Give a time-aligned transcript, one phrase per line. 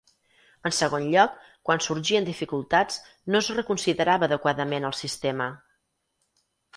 [0.67, 1.33] En segon lloc,
[1.69, 2.97] quan sorgien dificultats,
[3.35, 5.49] no es reconsiderava adequadament el sistema.